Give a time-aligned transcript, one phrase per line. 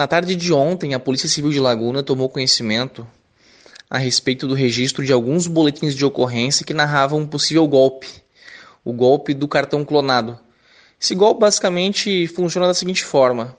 [0.00, 3.06] Na tarde de ontem, a Polícia Civil de Laguna tomou conhecimento
[3.90, 8.08] a respeito do registro de alguns boletins de ocorrência que narravam um possível golpe,
[8.82, 10.38] o golpe do cartão clonado.
[10.98, 13.54] Esse golpe basicamente funciona da seguinte forma: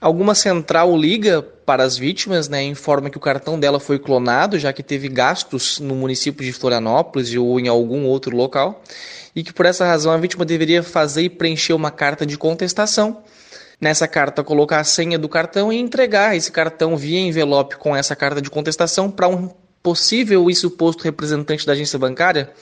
[0.00, 4.72] alguma central liga para as vítimas, né, informa que o cartão dela foi clonado, já
[4.72, 8.82] que teve gastos no município de Florianópolis ou em algum outro local,
[9.34, 13.22] e que por essa razão a vítima deveria fazer e preencher uma carta de contestação.
[13.80, 18.16] Nessa carta, colocar a senha do cartão e entregar esse cartão via envelope com essa
[18.16, 19.50] carta de contestação para um
[19.82, 22.52] possível e suposto representante da agência bancária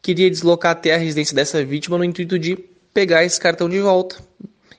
[0.00, 2.56] que iria deslocar até a residência dessa vítima no intuito de
[2.94, 4.16] pegar esse cartão de volta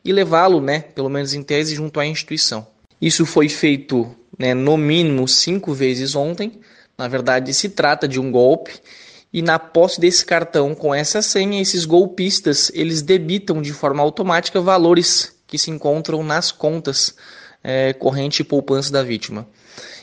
[0.03, 2.65] e levá-lo, né, pelo menos em tese, junto à instituição.
[3.01, 6.59] Isso foi feito, né, no mínimo cinco vezes ontem.
[6.97, 8.79] Na verdade, se trata de um golpe.
[9.31, 14.59] E na posse desse cartão com essa senha, esses golpistas eles debitam de forma automática
[14.59, 17.15] valores que se encontram nas contas
[17.63, 19.47] é, corrente e poupança da vítima.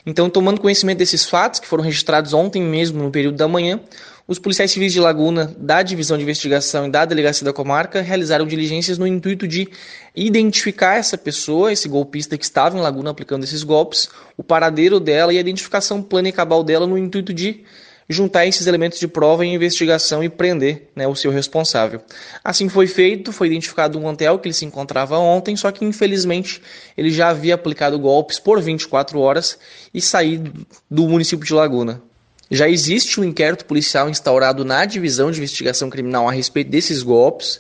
[0.04, 3.80] Então, tomando conhecimento desses fatos, que foram registrados ontem mesmo, no período da manhã,
[4.28, 8.46] os policiais civis de Laguna, da Divisão de Investigação e da Delegacia da Comarca, realizaram
[8.46, 9.68] diligências no intuito de
[10.14, 15.32] identificar essa pessoa, esse golpista que estava em Laguna aplicando esses golpes, o paradeiro dela
[15.32, 17.64] e a identificação plena e cabal dela no intuito de
[18.08, 22.00] juntar esses elementos de prova em investigação e prender né, o seu responsável.
[22.42, 26.62] Assim foi feito, foi identificado um hotel que ele se encontrava ontem, só que infelizmente
[26.96, 29.58] ele já havia aplicado golpes por 24 horas
[29.92, 32.00] e saído do município de Laguna.
[32.50, 37.58] Já existe um inquérito policial instaurado na divisão de investigação criminal a respeito desses golpes.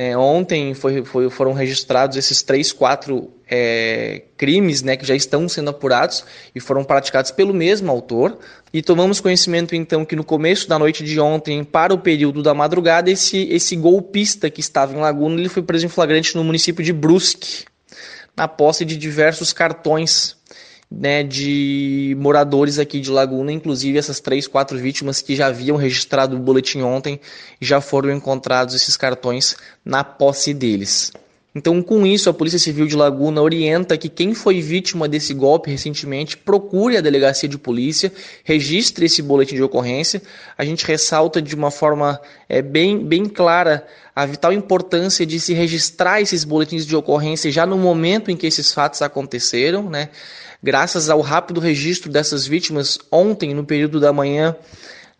[0.00, 0.16] Né?
[0.16, 5.68] Ontem foi, foi, foram registrados esses três, quatro é, crimes né, que já estão sendo
[5.68, 8.38] apurados e foram praticados pelo mesmo autor.
[8.72, 12.54] E tomamos conhecimento então que no começo da noite de ontem, para o período da
[12.54, 16.82] madrugada, esse, esse golpista que estava em Laguna ele foi preso em flagrante no município
[16.82, 17.66] de Brusque,
[18.34, 20.39] na posse de diversos cartões
[20.90, 26.36] né, de moradores aqui de Laguna, inclusive essas três, quatro vítimas que já haviam registrado
[26.36, 27.20] o boletim ontem,
[27.60, 31.12] já foram encontrados esses cartões na posse deles.
[31.52, 35.68] Então, com isso, a Polícia Civil de Laguna orienta que quem foi vítima desse golpe
[35.68, 38.12] recentemente procure a delegacia de polícia,
[38.44, 40.22] registre esse boletim de ocorrência.
[40.56, 43.84] A gente ressalta de uma forma é, bem, bem clara
[44.14, 48.46] a vital importância de se registrar esses boletins de ocorrência já no momento em que
[48.46, 50.10] esses fatos aconteceram, né?
[50.62, 54.54] Graças ao rápido registro dessas vítimas, ontem, no período da manhã,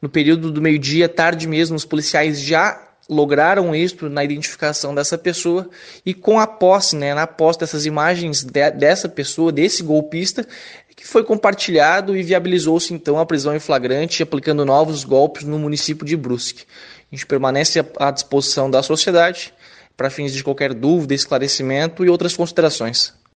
[0.00, 5.68] no período do meio-dia, tarde mesmo, os policiais já lograram êxito na identificação dessa pessoa
[6.06, 10.46] e com a posse, né, na posse dessas imagens de, dessa pessoa, desse golpista,
[10.94, 16.06] que foi compartilhado e viabilizou-se então a prisão em flagrante, aplicando novos golpes no município
[16.06, 16.64] de Brusque.
[17.10, 19.52] A gente permanece à disposição da sociedade
[19.96, 23.19] para fins de qualquer dúvida, esclarecimento e outras considerações.